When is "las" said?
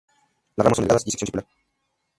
0.55-0.65